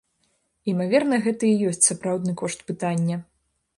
[0.73, 3.23] Імаверна, гэта і ёсць сапраўдны кошт пытання.